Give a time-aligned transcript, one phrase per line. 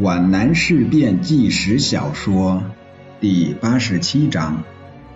[0.00, 2.62] 皖南事变纪实小说
[3.20, 4.64] 第八十七章：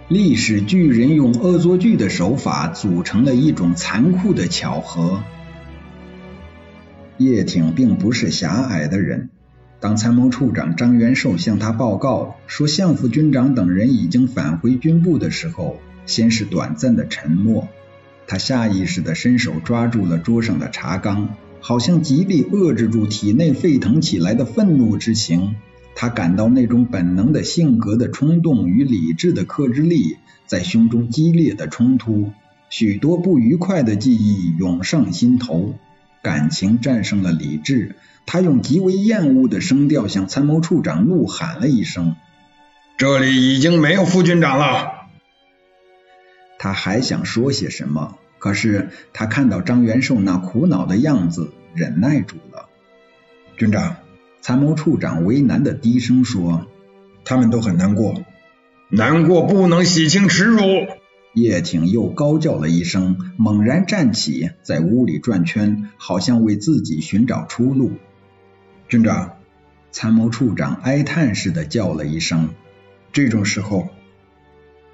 [0.08, 5.22] 历史巨人用恶作剧的手法组成了一种残酷的巧合。
[7.16, 9.30] 叶挺并不是狭隘的人。
[9.80, 17.68] 当参谋处长张元寿向他报告说相副军长等人已经返回军部的时候，先是短暂的沉默。
[18.26, 21.30] 他下意识地伸手抓住了桌上的茶缸。
[21.66, 25.56] 好像极力遏制住体内沸腾起来的愤怒之情，
[25.94, 32.32] 他感到那种本能的性格的冲动与理智的克制力在胸中激烈的冲突，
[32.68, 35.72] 许多不愉快的记忆涌上心头，
[36.22, 37.96] 感情战胜了理智，
[38.26, 42.14] 他用极为厌恶的声调向参谋处长怒喊了一声
[42.98, 45.08] ：“这里已经没有副军长了。”
[46.60, 48.16] 他还想说些什么。
[48.36, 52.68] 可是他看到张元寿那苦恼的样子，忍耐住了。
[53.56, 53.96] 军长，
[54.40, 56.66] 参谋处长为难的低声说
[57.24, 58.22] ：“他们都很难过，
[58.88, 60.58] 难过不能洗清耻辱。”
[61.34, 67.92] 叶挺又高叫了一声，猛然站起，在屋里转圈，好像为自己寻找出路。
[68.88, 69.38] 军长，
[69.90, 72.50] 参谋处长哀叹似的叫了一声。
[73.12, 73.88] 这种时候，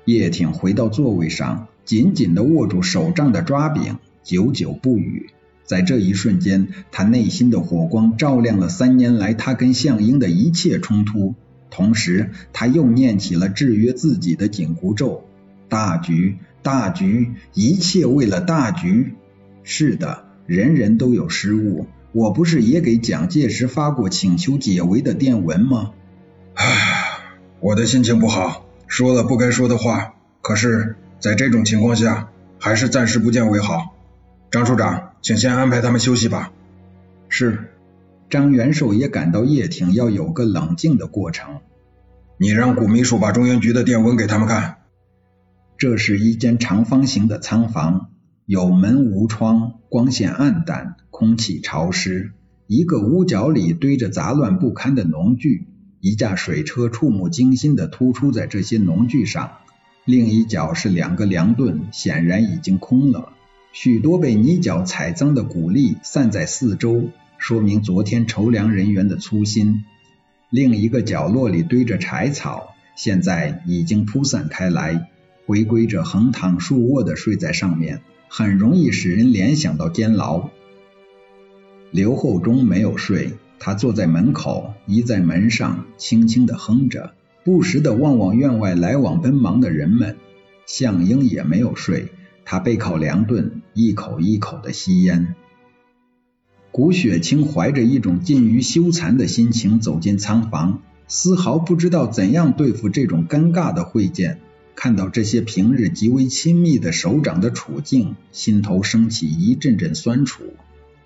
[0.06, 1.66] 叶挺回到座位上。
[1.84, 5.30] 紧紧地握住手杖的抓柄，久久不语。
[5.70, 11.36] 在这一瞬间，他内心的火光照亮了三年来他跟项英的一切冲突。
[11.70, 15.28] 同时，他又念起了制约自己的紧箍咒：
[15.68, 19.14] 大局，大局，一切为了大局。
[19.62, 21.86] 是的，人人都有失误。
[22.10, 25.92] 我不是也给蒋介石发过请求解围的电文吗？
[26.54, 27.20] 唉，
[27.60, 30.14] 我的心情不好，说了不该说的话。
[30.42, 30.96] 可是。
[31.20, 33.94] 在这种情况下，还是暂时不见为好。
[34.50, 36.52] 张处长，请先安排他们休息吧。
[37.28, 37.66] 是。
[38.28, 41.58] 张元寿也感到叶挺要有个冷静的过程。
[42.38, 44.76] 你让古秘书把中央局的电文给他们看。
[45.76, 48.10] 这是一间长方形的仓房，
[48.46, 52.30] 有门无窗，光线暗淡，空气潮湿。
[52.68, 55.66] 一个屋角里堆着杂乱不堪的农具，
[55.98, 59.50] 一架水车触目惊心的突出在这些农具上。
[60.04, 63.32] 另一角是两个粮盾，显然已经空了。
[63.72, 69.84] 许多被泥脚踩脏的谷粒散在四周，说明昨天筹粮人员的粗心。
[70.50, 75.08] 另一个角落里堆着柴草，现在已经铺散开来，
[75.46, 80.50] 回归着横躺竖卧的睡在上面，很容易使人联想到监牢。
[81.92, 87.12] 刘厚忠没有睡，他坐在门口，倚在门上，轻轻地哼着。
[87.44, 90.16] 不时地望望院外来往奔忙的人们，
[90.66, 92.08] 向英也没有睡，
[92.50, 95.36] 他背靠梁盾，一口一口的吸烟。
[96.72, 104.40] 古雪清怀着一种近于羞惭的心情走进仓房，丝毫不知道怎样对付这种尴尬的会见。
[104.74, 110.42] 看到这些平日极为亲密的首长的处境，心头升起一阵阵酸楚。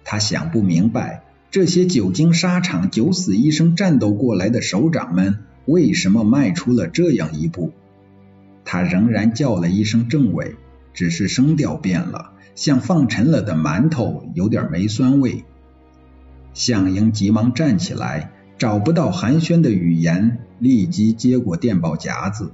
[0.03, 5.41] 他想不明白，这些久经沙场、九死一生战斗过来的首长们。
[5.66, 7.72] 为什么迈出了这样一步？
[8.65, 10.56] 他仍然叫了一声“政委”，
[10.94, 15.44] 只是声调变了，像放沉了的馒头，有点没酸味。
[16.55, 22.53] 向英急忙站起来，找不到寒暄的语言，立即接过电报夹子。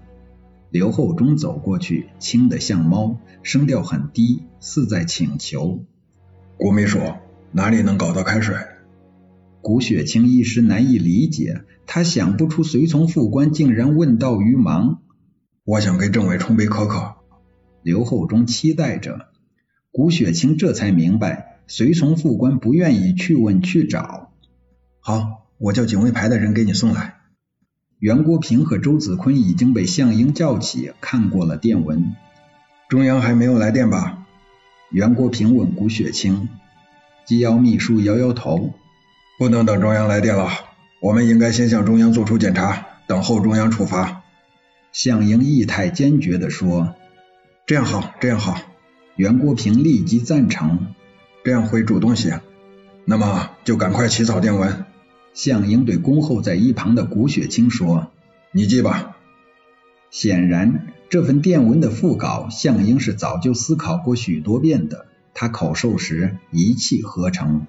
[0.71, 5.85] 刘厚忠走过去，轻得像猫，声调很低，似在请求
[6.57, 6.99] ：“郭秘书，
[7.53, 8.57] 哪里能搞到开水？”
[9.61, 15.03] 古雪清一时难以理解，他想不出随从副官竟然问道于忙。
[15.65, 17.17] 我想给政委冲杯可可。
[17.83, 19.29] 刘厚忠期待着，
[19.91, 24.33] 古雪清这才明白，随从副官不愿意去问去找。
[25.01, 27.17] 好，我叫警卫排的人给你送来。
[27.99, 32.15] 袁国平和周子坤已经被向英叫起，看过了电文。
[32.89, 34.27] 中央还没有来电吧？
[34.91, 36.49] 袁国平问古雪清。
[37.25, 38.73] 机要秘书摇摇头。
[39.39, 40.51] 不能等中央来电了，
[41.01, 44.23] 我们应该先向中央做出检查，等候中央处罚。
[44.93, 46.97] 向英意态坚决地说
[47.71, 48.61] ：“这样好，这样好。”
[49.15, 50.89] 袁国平立即赞成
[51.45, 52.41] ：“这样会主动些。”
[53.07, 54.87] 那么就赶快起草电文。
[55.35, 58.11] 向英对恭候在一旁的古雪清说
[58.51, 59.17] ：“你记吧。”
[60.11, 67.69] 显然，这份电文的副稿，向英是早就思考过许多遍的，他口授时一气呵成。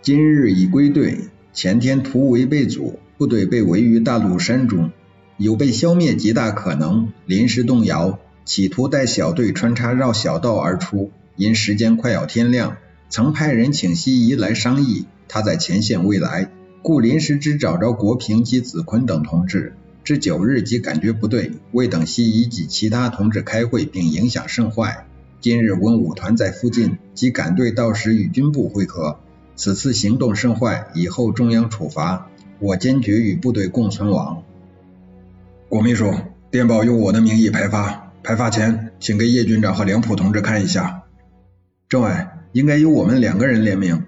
[0.00, 1.22] 今日已归队，
[1.52, 4.92] 前天突围被阻，部队被围于大鲁山中，
[5.36, 11.10] 有被消灭极大可能，临时动摇，企图带小队穿插绕小道而出。
[11.36, 12.78] 因时间快要天亮，
[13.10, 16.50] 曾派人请西夷来商议，他在前线未来，
[16.80, 19.74] 故临时只找着国平及子坤等同志。
[20.02, 25.06] 至九日即感觉不对，未等西夷及其他同志开会，并影响甚坏。
[25.42, 29.18] 今日文武团在附近，即赶队到时与军部会合。
[29.56, 32.30] 此次行动甚坏，以后中央处罚，
[32.60, 34.42] 我坚决与部队共存亡。
[35.68, 36.14] 郭秘书，
[36.50, 41.04] 电报用我的名义派发，开发前请给叶军长和梁普同志看一下。
[41.88, 44.04] 政委，应该由我们两个人联名。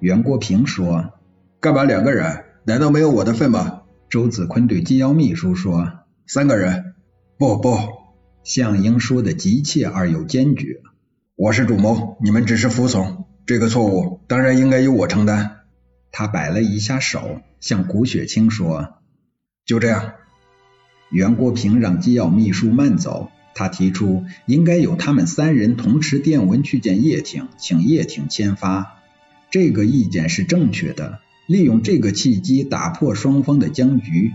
[0.00, 1.12] 袁国平说
[1.60, 2.44] ：“干嘛两个人？
[2.64, 5.86] 难道没有我的份吗？”周子坤对机要秘书说
[6.26, 6.94] ：“三个人。”
[7.36, 7.76] 不不，
[8.42, 10.80] 向英说的急切而又坚决。
[11.36, 13.26] 我是主谋，你们只是服从。
[13.44, 15.58] 这个错误当然应该由我承担。
[16.10, 18.94] 他摆了一下手，向古雪清说
[19.66, 20.14] ：“就这样。”
[21.12, 28.98] 袁国平让机要秘书慢走，他提出应该由他们三人同持电文去见叶挺，请叶挺签发。
[29.50, 31.20] 这个意见是正确的。
[31.46, 34.32] 利用这个契机打破双方的僵局，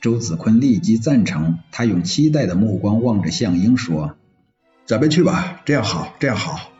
[0.00, 1.58] 周子坤立即赞成。
[1.72, 4.16] 他用期待的目光望着项英说
[4.86, 6.70] ：“咱们去吧，这样好，这样好。”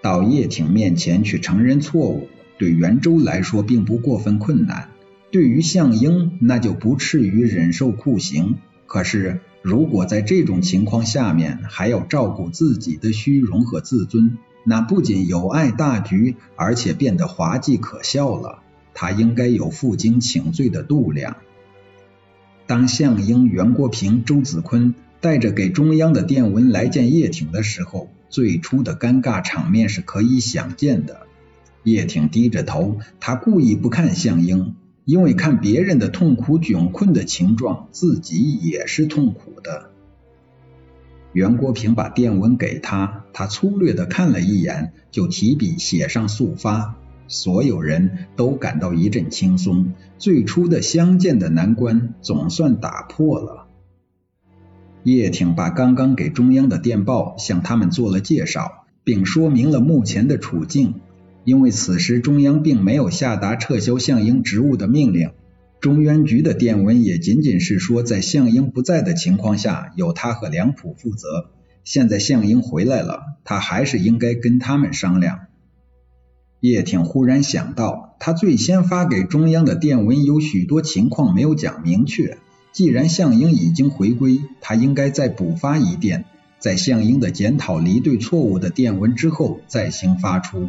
[0.00, 4.88] 到叶挺面前去承认错误，对袁周来说并不过分困难；
[5.32, 8.58] 对于项英，那就不至于忍受酷刑。
[8.88, 18.60] 可是，如果在这种情况下面还要照顾自己的虚荣和自尊，那不仅有碍大局，而且变得滑稽可笑了。
[18.94, 21.36] 他应该有负荆请罪的度量。
[22.66, 31.26] 当项英、袁国平、周子坤带着给中央的电文来见叶挺的时候，最初的尴尬场面是可以想见的。
[31.82, 34.74] 叶挺低着头，他故意不看项英，
[35.08, 39.88] 因为看别人的痛苦窘困的情状，自己也是痛苦的。
[41.32, 46.96] 袁国平把电文给他，他粗略的看了一眼，就提笔写上速发。
[47.26, 53.66] 所有人都感到一阵轻松，最初的相见的难关总算打破了。
[55.04, 60.96] 叶挺把刚刚给中央的电报向他们做了介绍，并说明了目前的处境。
[61.48, 65.30] 因为此时中央并没有下达撤销项英职务的命令，
[65.80, 71.48] 中原局的电文也仅仅是说在项英不在的情况下，由他和梁普负责。
[71.84, 75.46] 现在项英回来了，他还是应该跟他们商量。
[76.60, 82.36] 叶挺忽然想到，他最先发给中央的电文有许多情况没有讲明确。
[82.72, 86.26] 既然项英已经回归，他应该再补发一电，
[86.58, 90.68] 在项英的检讨离对错误的电文之后再行发出。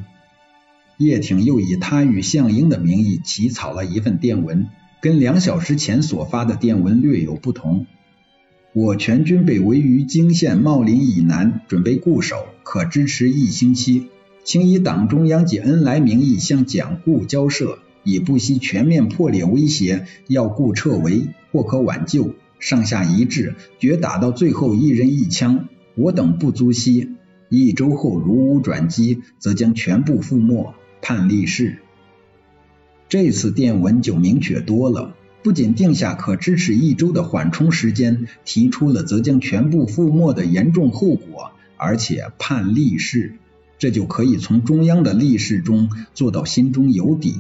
[1.00, 4.68] 叶挺又以他与项英的名义起草了一份电文，
[5.02, 7.86] 跟两小时前所发的电文略有不同。
[8.74, 14.08] 我全军被围于泾县茂林以南，准备固守，可支持一星期。
[14.44, 22.36] 请以党中央及恩来名义向蒋顾交涉，以不惜全面破裂威胁，要顾撤围或可挽救。
[22.60, 25.70] 上下一致，决打到最后一人一枪。
[25.96, 27.16] 我等不足惜。
[27.48, 31.80] 一周后如无转机，则将全部覆没，判立誓。
[33.08, 43.36] 这次电文就明确多了，不仅定下可支持一周的缓冲时间，提出了则将全部覆没的严重后果，而且判立誓。
[43.80, 47.40] 这就可以从中央的立誓中做到心中有底，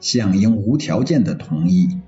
[0.00, 1.98] 项英无条件的同意。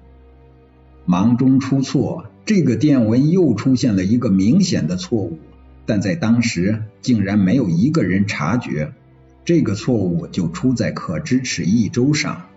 [1.05, 5.39] 忙中出错，这个电文又出现了一个明显的错误，
[5.87, 8.93] 但在当时竟然没有一个人察觉。
[9.49, 12.49] 这个错误就出在可支持一周上。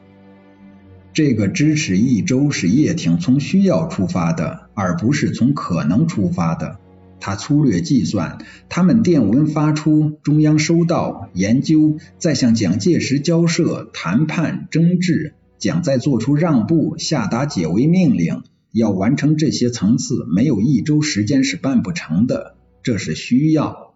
[1.14, 6.80] 这个支持一周是叶挺从需要出发的，而不是从可能出发的。
[7.22, 18.44] 他粗略计算，他们电文发出，中央收到，研究，再向蒋介石交涉、谈判、争执，蒋再做出让步，下达解围命令，
[18.74, 23.91] 要完成这些层次，没有一周时间是办不成的，这是需要。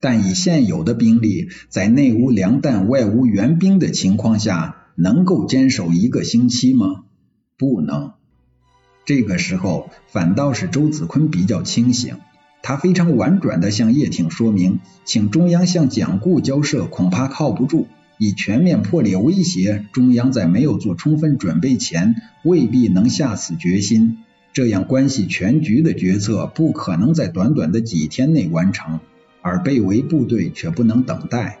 [0.00, 7.04] 但以现有的兵力，在内无粮弹、外无援兵的情况下，能够坚守一个星期吗？
[7.58, 8.12] 不能。
[9.04, 12.16] 这个时候，反倒是周子坤比较清醒。
[12.62, 17.86] 他非常婉转地向叶挺说明，请中央向蒋顾交涉恐怕靠不住，
[18.18, 24.18] 以全面破裂威胁，中央在没有做充分准备前，未必能下此决心。
[24.52, 29.00] 这样关系全局的决策不可能在短短的几天内完成，
[29.42, 31.58] 而被围部队却不能等待。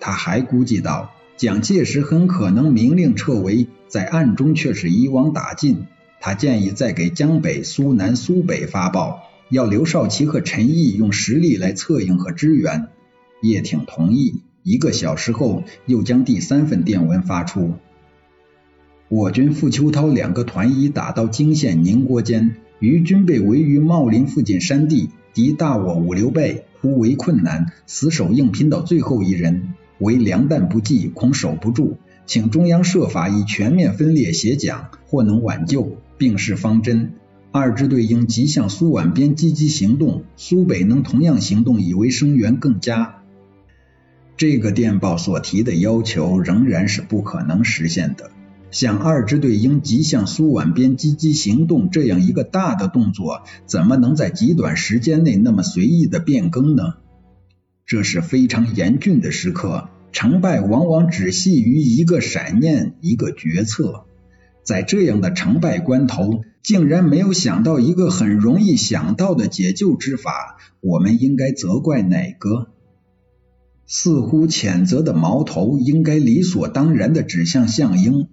[0.00, 5.86] 他还估计到，蒋介石很可能明令撤围，在暗中却是以网打尽。
[6.20, 9.22] 他建议再给江北、苏南、苏北发报。
[9.50, 12.88] 要刘少奇和陈毅用实力来策应和支援，
[13.42, 14.40] 叶挺同意。
[14.62, 17.74] 一个小时后，又将第三份电文发出。
[19.08, 37.14] 我军傅秋涛两个团已打到泾县宁国间，于军被围于茂林附近山地，敌大我五六倍，突围困难，死守硬拼到最后一人，为粮弹不济，恐守不住，请中央设法以全面分裂协讲，或能挽救，并示方针。
[37.50, 43.22] 二支队应急向苏皖边积极行动，苏北能同样行动，以为声援更佳。
[44.36, 48.30] 这个电报所提的要求仍然是不可能实现的。
[48.74, 56.94] 像二支队应急向苏皖边积极行动这样一个大的动作，怎么能在极短时间内那么随意的变更呢？
[57.86, 64.06] 这是非常严峻的时刻，成败往往只系于一个闪念，一个决策。
[64.64, 72.66] 在这样的成败关头，竟然没有想到一个很容易想到的解救之法，我们应该责怪哪个？
[73.86, 78.26] 似乎谴责的矛头应该理所当然的指向项英。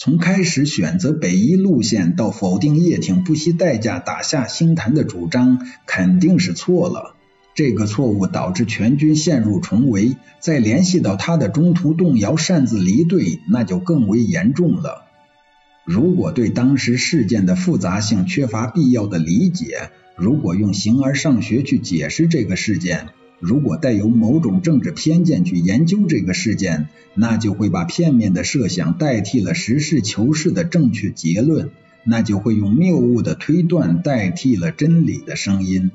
[0.00, 7.16] 从开始选择北一路线到否定叶挺不惜代价打下星坛的主张，肯定是错了。
[7.52, 15.02] 这个错误导致全军陷入重围，再联系到他的中途动摇、擅自离队，那就更为严重了。
[15.84, 23.08] 如果对当时事件的复杂性缺乏必要的理解，如果用形而上学去解释这个事件，
[23.40, 31.70] 如果带有某种政治偏见去研究这个事件，那就会把片面的设想代替了实事求是的正确结论，
[32.04, 35.90] 那就会用谬误的推断代替了真理的声音。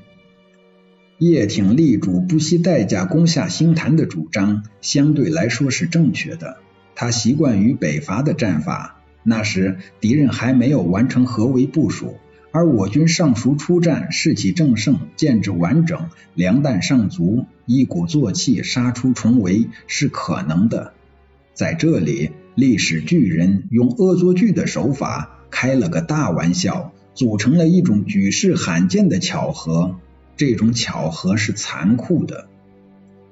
[1.19, 6.57] 叶挺力主不惜代价攻下星坛的主张，相对来说是正确的。
[6.95, 12.15] 他习惯于北伐的战法，那时敌人还没有完成合围部署。
[12.53, 20.93] 而我军尚熟出战，士气正盛，建制完整，粮弹尚足，一鼓作气杀出重围是可能的。
[21.55, 29.95] 在这里，历史巨人用恶作剧的手法开了个大玩笑，组成了一种举世罕见的巧合。
[30.37, 32.47] 这种巧合是残酷的。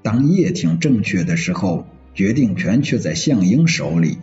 [0.02, 1.86] 当叶挺正确的时候，
[2.16, 4.18] 决定权却在项英手里。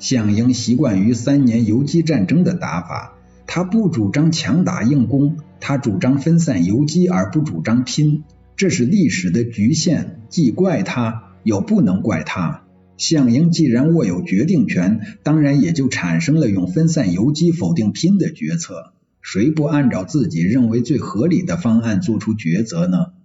[0.00, 3.15] 项英习惯于三年游击战争的打法。
[3.46, 8.24] 他不主张强打硬攻，他主张分散游击而不主张拼，
[8.56, 12.64] 这是历史的局限，既怪他又不能怪他。
[12.96, 18.92] 项英既然握有决定权，当然也就产生了用分散游击否定拼的决策。
[19.20, 23.15] 谁不按照自己认为最合理的方案做出抉择呢？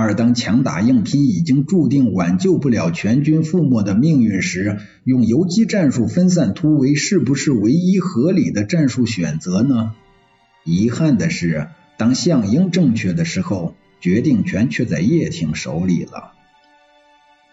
[0.00, 9.96] 而当强打硬拼已经注定挽救不了全军覆没的命运时，用游击战术分散突围是不是唯一合理的战术选择呢？
[10.64, 16.30] 遗憾的是，当项英正确的时候，决定权却在叶挺手里了。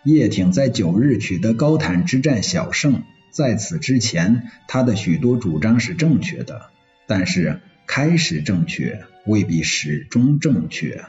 [0.03, 6.67] 叶挺在九日取得高坦之战小胜，在此之前，他的许多主张是正确的，
[7.07, 11.05] 但是开始正确未必始终正确。